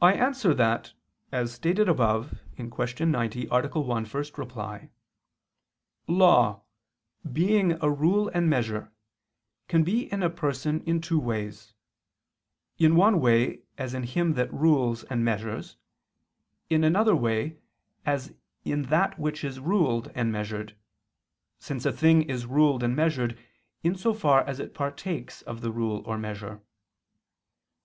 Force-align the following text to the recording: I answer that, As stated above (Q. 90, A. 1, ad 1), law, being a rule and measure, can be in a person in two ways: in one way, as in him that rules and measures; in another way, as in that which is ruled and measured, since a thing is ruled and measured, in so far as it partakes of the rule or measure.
I 0.00 0.12
answer 0.12 0.54
that, 0.54 0.92
As 1.32 1.52
stated 1.52 1.88
above 1.88 2.38
(Q. 2.54 3.06
90, 3.06 3.48
A. 3.50 3.50
1, 3.50 4.06
ad 4.06 4.32
1), 4.54 4.90
law, 6.06 6.62
being 7.32 7.72
a 7.82 7.90
rule 7.90 8.30
and 8.32 8.48
measure, 8.48 8.92
can 9.66 9.82
be 9.82 10.02
in 10.12 10.22
a 10.22 10.30
person 10.30 10.80
in 10.84 11.00
two 11.00 11.18
ways: 11.18 11.74
in 12.78 12.94
one 12.94 13.20
way, 13.20 13.62
as 13.78 13.94
in 13.94 14.04
him 14.04 14.34
that 14.34 14.54
rules 14.54 15.02
and 15.02 15.24
measures; 15.24 15.76
in 16.70 16.84
another 16.84 17.16
way, 17.16 17.58
as 18.06 18.32
in 18.64 18.82
that 18.82 19.18
which 19.18 19.42
is 19.42 19.58
ruled 19.58 20.12
and 20.14 20.30
measured, 20.30 20.76
since 21.58 21.84
a 21.84 21.90
thing 21.90 22.22
is 22.30 22.46
ruled 22.46 22.84
and 22.84 22.94
measured, 22.94 23.36
in 23.82 23.96
so 23.96 24.14
far 24.14 24.44
as 24.46 24.60
it 24.60 24.72
partakes 24.72 25.42
of 25.42 25.62
the 25.62 25.72
rule 25.72 26.04
or 26.06 26.16
measure. 26.16 26.62